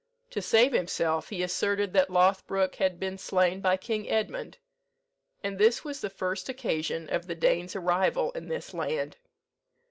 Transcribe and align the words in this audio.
To 0.31 0.41
save 0.41 0.71
himself, 0.73 1.29
he 1.29 1.43
asserted 1.43 1.93
that 1.93 2.09
Lothbroke 2.09 2.73
had 2.77 2.99
been 2.99 3.19
slain 3.19 3.61
by 3.61 3.77
King 3.77 4.09
Edmund. 4.09 4.57
And 5.43 5.59
this 5.59 5.83
was 5.83 6.01
the 6.01 6.09
first 6.09 6.49
occasion 6.49 7.07
of 7.07 7.27
the 7.27 7.35
Danes' 7.35 7.75
arrival 7.75 8.31
in 8.31 8.47
this 8.47 8.73
land." 8.73 9.17